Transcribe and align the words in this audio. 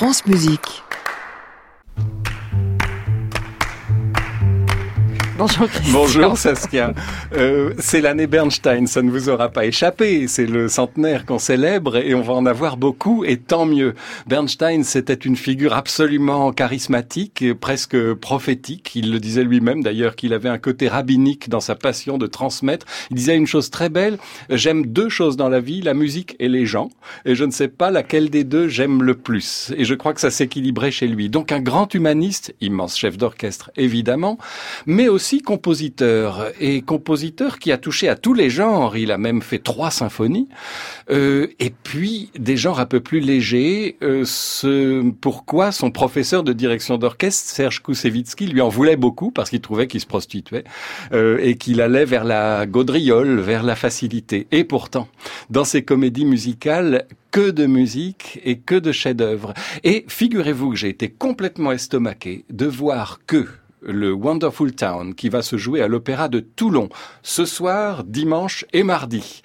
France 0.00 0.24
Musique. 0.24 0.82
Bonjour 5.40 5.68
Christian. 5.70 5.92
Bonjour 5.94 6.36
Saskia. 6.36 6.92
Euh, 7.32 7.72
c'est 7.78 8.02
l'année 8.02 8.26
Bernstein, 8.26 8.86
ça 8.86 9.00
ne 9.00 9.10
vous 9.10 9.30
aura 9.30 9.48
pas 9.48 9.64
échappé. 9.64 10.28
C'est 10.28 10.44
le 10.44 10.68
centenaire 10.68 11.24
qu'on 11.24 11.38
célèbre 11.38 11.96
et 11.96 12.14
on 12.14 12.20
va 12.20 12.34
en 12.34 12.44
avoir 12.44 12.76
beaucoup 12.76 13.24
et 13.24 13.38
tant 13.38 13.64
mieux. 13.64 13.94
Bernstein, 14.26 14.84
c'était 14.84 15.14
une 15.14 15.36
figure 15.36 15.72
absolument 15.72 16.52
charismatique 16.52 17.40
et 17.40 17.54
presque 17.54 18.12
prophétique. 18.16 18.92
Il 18.94 19.10
le 19.10 19.18
disait 19.18 19.42
lui-même 19.42 19.82
d'ailleurs 19.82 20.14
qu'il 20.14 20.34
avait 20.34 20.50
un 20.50 20.58
côté 20.58 20.88
rabbinique 20.88 21.48
dans 21.48 21.60
sa 21.60 21.74
passion 21.74 22.18
de 22.18 22.26
transmettre. 22.26 22.84
Il 23.10 23.16
disait 23.16 23.34
une 23.34 23.46
chose 23.46 23.70
très 23.70 23.88
belle, 23.88 24.18
j'aime 24.50 24.84
deux 24.84 25.08
choses 25.08 25.38
dans 25.38 25.48
la 25.48 25.60
vie, 25.60 25.80
la 25.80 25.94
musique 25.94 26.36
et 26.38 26.50
les 26.50 26.66
gens. 26.66 26.90
Et 27.24 27.34
je 27.34 27.46
ne 27.46 27.50
sais 27.50 27.68
pas 27.68 27.90
laquelle 27.90 28.28
des 28.28 28.44
deux 28.44 28.68
j'aime 28.68 29.02
le 29.02 29.14
plus. 29.14 29.72
Et 29.78 29.86
je 29.86 29.94
crois 29.94 30.12
que 30.12 30.20
ça 30.20 30.30
s'équilibrait 30.30 30.90
chez 30.90 31.06
lui. 31.06 31.30
Donc 31.30 31.50
un 31.50 31.60
grand 31.60 31.94
humaniste, 31.94 32.54
immense 32.60 32.98
chef 32.98 33.16
d'orchestre 33.16 33.70
évidemment, 33.78 34.36
mais 34.84 35.08
aussi 35.08 35.29
compositeur 35.38 36.50
et 36.60 36.82
compositeur 36.82 37.58
qui 37.58 37.72
a 37.72 37.78
touché 37.78 38.08
à 38.08 38.16
tous 38.16 38.34
les 38.34 38.50
genres. 38.50 38.96
Il 38.96 39.12
a 39.12 39.18
même 39.18 39.42
fait 39.42 39.58
trois 39.58 39.90
symphonies. 39.90 40.48
Euh, 41.10 41.48
et 41.58 41.70
puis 41.70 42.30
des 42.38 42.56
genres 42.56 42.80
un 42.80 42.86
peu 42.86 43.00
plus 43.00 43.20
légers. 43.20 43.96
Euh, 44.02 44.24
ce 44.24 45.10
pourquoi 45.20 45.72
son 45.72 45.90
professeur 45.90 46.42
de 46.42 46.52
direction 46.52 46.98
d'orchestre 46.98 47.48
Serge 47.48 47.80
Koussevitzky 47.80 48.46
lui 48.46 48.60
en 48.60 48.68
voulait 48.68 48.96
beaucoup 48.96 49.30
parce 49.30 49.50
qu'il 49.50 49.60
trouvait 49.60 49.86
qu'il 49.86 50.00
se 50.00 50.06
prostituait 50.06 50.64
euh, 51.12 51.38
et 51.40 51.56
qu'il 51.56 51.80
allait 51.80 52.04
vers 52.04 52.24
la 52.24 52.66
gaudriole, 52.66 53.40
vers 53.40 53.62
la 53.62 53.76
facilité. 53.76 54.46
Et 54.50 54.64
pourtant, 54.64 55.08
dans 55.48 55.64
ses 55.64 55.82
comédies 55.82 56.24
musicales, 56.24 57.06
que 57.30 57.50
de 57.50 57.66
musique 57.66 58.40
et 58.44 58.58
que 58.58 58.74
de 58.74 58.92
chefs-d'œuvre. 58.92 59.54
Et 59.84 60.04
figurez-vous 60.08 60.70
que 60.70 60.76
j'ai 60.76 60.88
été 60.88 61.08
complètement 61.08 61.72
estomaqué 61.72 62.44
de 62.50 62.66
voir 62.66 63.20
que 63.26 63.46
le 63.82 64.12
Wonderful 64.12 64.72
Town 64.72 65.14
qui 65.14 65.28
va 65.28 65.42
se 65.42 65.56
jouer 65.56 65.82
à 65.82 65.88
l'Opéra 65.88 66.28
de 66.28 66.40
Toulon 66.40 66.88
ce 67.22 67.44
soir, 67.44 68.04
dimanche 68.04 68.64
et 68.72 68.82
mardi 68.82 69.42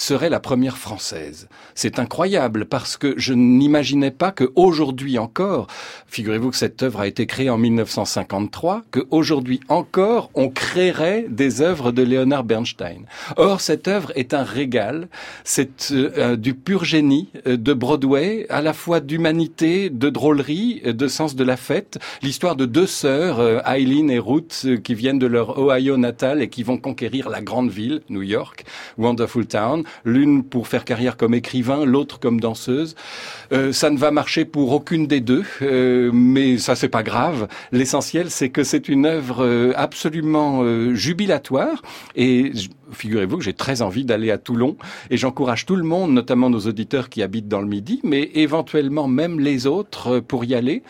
serait 0.00 0.30
la 0.30 0.40
première 0.40 0.78
française. 0.78 1.48
C'est 1.74 1.98
incroyable 1.98 2.64
parce 2.64 2.96
que 2.96 3.12
je 3.18 3.34
n'imaginais 3.34 4.10
pas 4.10 4.32
que 4.32 4.50
aujourd'hui 4.54 5.18
encore, 5.18 5.66
figurez-vous 6.06 6.50
que 6.50 6.56
cette 6.56 6.82
œuvre 6.82 7.00
a 7.00 7.06
été 7.06 7.26
créée 7.26 7.50
en 7.50 7.58
1953, 7.58 8.82
que 8.90 9.00
aujourd'hui 9.10 9.60
encore 9.68 10.30
on 10.34 10.48
créerait 10.48 11.26
des 11.28 11.60
œuvres 11.60 11.92
de 11.92 12.02
Leonard 12.02 12.44
Bernstein. 12.44 13.04
Or 13.36 13.60
cette 13.60 13.88
œuvre 13.88 14.10
est 14.14 14.32
un 14.32 14.42
régal, 14.42 15.08
c'est 15.44 15.90
euh, 15.92 16.36
du 16.36 16.54
pur 16.54 16.84
génie 16.84 17.28
euh, 17.46 17.58
de 17.58 17.74
Broadway, 17.74 18.46
à 18.48 18.62
la 18.62 18.72
fois 18.72 19.00
d'humanité, 19.00 19.90
de 19.90 20.08
drôlerie, 20.08 20.80
de 20.82 21.08
sens 21.08 21.36
de 21.36 21.44
la 21.44 21.58
fête, 21.58 21.98
l'histoire 22.22 22.56
de 22.56 22.64
deux 22.64 22.86
sœurs, 22.86 23.38
euh, 23.38 23.60
Eileen 23.66 24.10
et 24.10 24.18
Ruth, 24.18 24.66
qui 24.82 24.94
viennent 24.94 25.18
de 25.18 25.26
leur 25.26 25.58
Ohio 25.58 25.98
natal 25.98 26.40
et 26.40 26.48
qui 26.48 26.62
vont 26.62 26.78
conquérir 26.78 27.28
la 27.28 27.42
grande 27.42 27.70
ville, 27.70 28.00
New 28.08 28.22
York, 28.22 28.64
Wonderful 28.96 29.46
Town 29.46 29.84
l'une 30.04 30.44
pour 30.44 30.68
faire 30.68 30.84
carrière 30.84 31.16
comme 31.16 31.34
écrivain, 31.34 31.84
l'autre 31.84 32.18
comme 32.18 32.40
danseuse. 32.40 32.94
Euh, 33.52 33.72
ça 33.72 33.90
ne 33.90 33.98
va 33.98 34.10
marcher 34.10 34.44
pour 34.44 34.72
aucune 34.72 35.06
des 35.06 35.20
deux, 35.20 35.44
euh, 35.62 36.10
mais 36.12 36.58
ça 36.58 36.74
c'est 36.74 36.88
pas 36.88 37.02
grave. 37.02 37.48
L'essentiel 37.72 38.30
c'est 38.30 38.50
que 38.50 38.64
c'est 38.64 38.88
une 38.88 39.06
œuvre 39.06 39.44
euh, 39.44 39.72
absolument 39.76 40.40
jubilatoire 40.94 41.82
et 42.16 42.52
figurez-vous 42.92 43.38
que 43.38 43.44
j'ai 43.44 43.52
très 43.52 43.82
envie 43.82 44.04
d'aller 44.04 44.30
à 44.30 44.38
Toulon 44.38 44.76
et 45.10 45.16
j'encourage 45.16 45.66
tout 45.66 45.76
le 45.76 45.84
monde, 45.84 46.12
notamment 46.12 46.50
nos 46.50 46.60
auditeurs 46.60 47.08
qui 47.08 47.22
habitent 47.22 47.48
dans 47.48 47.60
le 47.60 47.66
Midi, 47.66 48.00
mais 48.02 48.30
éventuellement 48.34 49.08
même 49.08 49.40
les 49.40 49.66
autres 49.66 50.20
pour 50.20 50.44
y 50.44 50.54
aller 50.54 50.82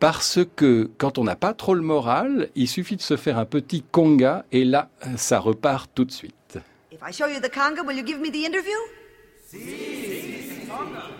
parce 0.00 0.40
que 0.56 0.90
quand 0.98 1.18
on 1.18 1.24
n'a 1.24 1.36
pas 1.36 1.54
trop 1.54 1.74
le 1.74 1.82
moral, 1.82 2.48
il 2.54 2.68
suffit 2.68 2.96
de 2.96 3.02
se 3.02 3.16
faire 3.16 3.38
un 3.38 3.44
petit 3.44 3.82
conga 3.82 4.44
et 4.52 4.64
là 4.64 4.88
ça 5.16 5.38
repart 5.38 5.90
tout 5.94 6.04
de 6.04 6.12
suite. 6.12 6.58
If 7.02 7.08
I 7.08 7.10
show 7.10 7.26
you 7.26 7.40
the 7.40 7.50
conga, 7.50 7.84
will 7.84 7.96
you 7.96 8.04
give 8.04 8.20
me 8.20 8.30
the 8.30 8.44
interview? 8.44 8.76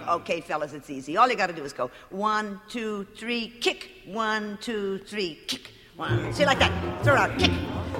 Okay, 0.08 0.40
fellas, 0.40 0.74
it's 0.74 0.88
easy. 0.88 1.16
All 1.16 1.28
you 1.28 1.34
gotta 1.34 1.52
do 1.52 1.64
is 1.64 1.72
go 1.72 1.90
one, 2.10 2.60
two, 2.68 3.04
three, 3.16 3.48
kick. 3.60 3.90
One, 4.06 4.58
two, 4.60 4.98
three, 4.98 5.40
kick. 5.48 5.72
One. 5.96 6.32
See, 6.32 6.46
like 6.46 6.60
that. 6.60 6.70
Throw 7.02 7.14
it 7.14 7.18
out. 7.18 7.36
Kick. 7.36 7.50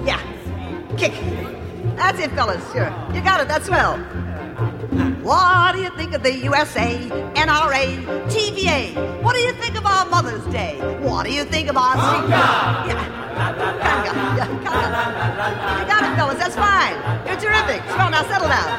Yeah. 0.05 0.21
Kick. 0.95 1.11
That's 1.97 2.19
it, 2.19 2.31
fellas. 2.31 2.63
Sure. 2.71 2.89
You 3.13 3.21
got 3.21 3.41
it. 3.41 3.49
That's 3.49 3.65
swell. 3.65 3.97
What 5.21 5.75
do 5.75 5.81
you 5.81 5.89
think 5.97 6.13
of 6.13 6.23
the 6.23 6.33
USA, 6.37 6.95
NRA, 7.35 8.01
TVA? 8.27 9.21
What 9.21 9.33
do 9.33 9.41
you 9.41 9.51
think 9.51 9.75
of 9.75 9.85
our 9.85 10.05
Mother's 10.05 10.45
Day? 10.53 10.79
What 11.01 11.25
do 11.25 11.33
you 11.33 11.43
think 11.43 11.69
of 11.69 11.75
our... 11.75 11.95
Conga! 11.95 12.29
Yeah. 12.29 13.22
Conga. 13.33 14.11
Yeah, 14.37 14.47
conga. 14.65 15.01
You 15.79 15.85
got 15.87 16.03
it, 16.03 16.15
fellas. 16.15 16.37
That's 16.37 16.55
fine. 16.55 16.95
You're 17.25 17.39
terrific. 17.39 17.81
Swell, 17.91 18.09
now 18.09 18.23
settle 18.23 18.47
down. 18.47 18.69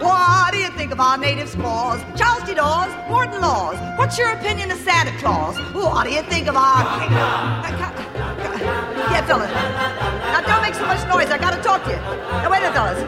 What 0.00 0.52
do 0.52 0.58
you 0.58 0.70
think 0.70 0.92
of 0.92 1.00
our 1.00 1.16
native 1.18 1.48
squaws? 1.48 2.00
D. 2.46 2.54
Dawes, 2.54 2.92
Gordon 3.08 3.40
Laws. 3.40 3.78
What's 3.98 4.18
your 4.18 4.30
opinion 4.32 4.70
of 4.70 4.78
Santa 4.78 5.16
Claus? 5.18 5.56
What 5.74 6.04
do 6.04 6.12
you 6.12 6.22
think 6.22 6.46
of 6.46 6.56
our... 6.56 6.84
Yeah, 9.10 9.24
fellas. 9.26 9.50
Now, 9.50 10.40
don't 10.42 10.62
make 10.62 10.74
so 10.74 10.86
much 10.86 11.02
noise. 11.08 11.30
I 11.30 11.38
gotta 11.38 11.62
talk 11.62 11.84
to 11.84 11.90
you. 11.90 11.96
Now, 11.96 12.50
wait 12.50 12.58
a 12.58 12.70
minute, 12.70 12.74
fellas. 12.74 13.00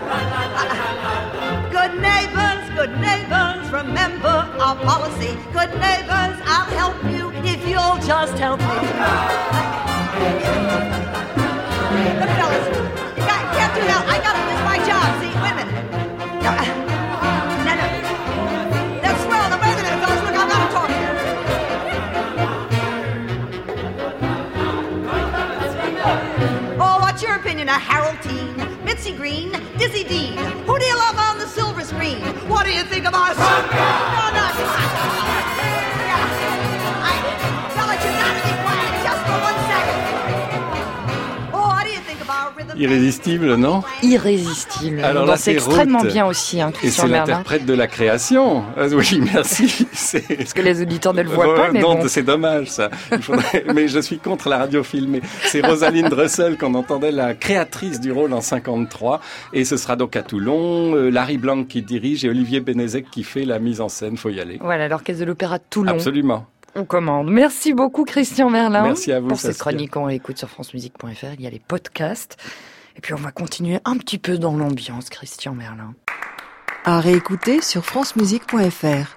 Good 1.70 2.00
neighbors, 2.00 2.68
good 2.74 2.98
neighbors, 2.98 3.70
remember 3.70 4.48
our 4.58 4.76
policy. 4.76 5.36
Good 5.52 5.70
neighbors, 5.78 6.40
I'll 6.46 6.70
help 6.80 6.96
you 7.04 7.30
if 7.44 7.68
you'll 7.68 7.98
just 8.06 8.38
help 8.38 8.60
me. 8.60 9.65
Opinion 27.36 27.68
of 27.68 27.80
Harold 27.80 28.20
Teen, 28.22 28.56
Mitzi 28.84 29.12
Green, 29.12 29.52
Dizzy 29.76 30.04
Dean? 30.04 30.36
Who 30.66 30.78
do 30.78 30.84
you 30.84 30.96
love 30.96 31.18
on 31.18 31.38
the 31.38 31.46
silver 31.46 31.84
screen? 31.84 32.18
What 32.48 32.64
do 32.64 32.72
you 32.72 32.82
think 32.84 33.06
of 33.06 33.14
our... 33.14 33.75
Irrésistible, 42.76 43.54
non 43.54 43.82
Irrésistible. 44.02 45.02
Alors 45.02 45.36
c'est 45.36 45.52
extrêmement 45.52 46.02
bien 46.02 46.26
aussi, 46.26 46.60
hein, 46.60 46.72
Et 46.82 46.90
c'est 46.90 47.06
l'interprète 47.06 47.64
de 47.64 47.74
la 47.74 47.86
création. 47.86 48.64
Ah, 48.76 48.86
oui, 48.92 49.20
merci. 49.32 49.86
Parce 49.90 50.52
que 50.52 50.62
les 50.62 50.82
auditeurs 50.82 51.14
ne 51.14 51.22
le 51.22 51.28
voient 51.28 51.54
pas. 51.54 51.70
Mais 51.72 51.80
non, 51.80 51.98
c'est 52.06 52.22
dommage 52.22 52.68
ça. 52.68 52.90
mais 53.74 53.88
je 53.88 54.00
suis 54.00 54.18
contre 54.18 54.48
la 54.48 54.58
radio 54.58 54.82
filmée. 54.82 55.22
C'est 55.44 55.64
Rosalind 55.64 56.12
Russell 56.12 56.58
qu'on 56.58 56.74
entendait 56.74 57.12
la 57.12 57.34
créatrice 57.34 58.00
du 58.00 58.12
rôle 58.12 58.32
en 58.32 58.40
53. 58.40 59.20
Et 59.52 59.64
ce 59.64 59.76
sera 59.76 59.96
donc 59.96 60.16
à 60.16 60.22
Toulon. 60.22 60.94
Euh, 60.94 61.10
Larry 61.10 61.38
Blanc 61.38 61.64
qui 61.64 61.82
dirige 61.82 62.24
et 62.24 62.28
Olivier 62.28 62.60
Benezek 62.60 63.10
qui 63.10 63.22
fait 63.22 63.44
la 63.44 63.58
mise 63.58 63.80
en 63.80 63.88
scène. 63.88 64.16
Faut 64.16 64.30
y 64.30 64.40
aller. 64.40 64.58
Voilà, 64.60 64.88
l'orchestre 64.88 65.20
de 65.20 65.26
l'Opéra 65.26 65.58
de 65.58 65.64
Toulon. 65.68 65.92
Absolument 65.92 66.46
on 66.76 66.84
commande. 66.84 67.30
Merci 67.30 67.72
beaucoup 67.72 68.04
Christian 68.04 68.50
Merlin. 68.50 68.82
Merci 68.82 69.12
à 69.12 69.20
vous. 69.20 69.28
Pour 69.28 69.38
cette 69.38 69.58
chronique, 69.58 69.96
on 69.96 70.06
l'écoute 70.06 70.38
sur 70.38 70.48
francemusique.fr. 70.48 71.34
Il 71.34 71.40
y 71.40 71.46
a 71.46 71.50
les 71.50 71.60
podcasts. 71.60 72.36
Et 72.96 73.00
puis 73.00 73.14
on 73.14 73.18
va 73.18 73.30
continuer 73.30 73.78
un 73.84 73.96
petit 73.96 74.18
peu 74.18 74.38
dans 74.38 74.56
l'ambiance, 74.56 75.10
Christian 75.10 75.54
Merlin. 75.54 75.94
À 76.84 77.00
réécouter 77.00 77.60
sur 77.60 77.84
francemusique.fr. 77.84 79.16